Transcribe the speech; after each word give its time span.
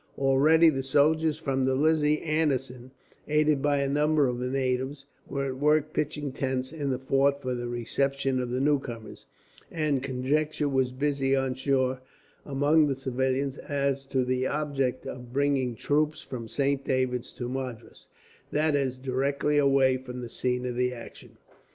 Already 0.17 0.69
the 0.69 0.81
soldiers 0.81 1.37
from 1.37 1.63
the 1.65 1.75
Lizzie 1.75 2.23
Anderson, 2.23 2.89
aided 3.27 3.61
by 3.61 3.77
a 3.77 3.87
number 3.87 4.25
of 4.27 4.39
natives, 4.39 5.05
were 5.29 5.45
at 5.45 5.59
work 5.59 5.93
pitching 5.93 6.31
tents 6.31 6.73
in 6.73 6.89
the 6.89 6.97
fort 6.97 7.39
for 7.39 7.53
the 7.53 7.67
reception 7.67 8.41
of 8.41 8.49
the 8.49 8.59
newcomers, 8.59 9.27
and 9.69 10.01
conjecture 10.01 10.67
was 10.67 10.91
busy 10.91 11.35
on 11.35 11.53
shore, 11.53 12.01
among 12.47 12.87
the 12.87 12.95
civilians, 12.95 13.59
as 13.59 14.07
to 14.07 14.25
the 14.25 14.47
object 14.47 15.05
of 15.05 15.31
bringing 15.31 15.75
troops 15.75 16.19
from 16.23 16.47
Saint 16.47 16.83
David's 16.83 17.31
to 17.33 17.47
Madras, 17.47 18.07
that 18.51 18.75
is, 18.75 18.97
directly 18.97 19.59
away 19.59 19.97
from 19.97 20.21
the 20.23 20.29
scene 20.29 20.65
of 20.65 20.79
action. 20.79 21.37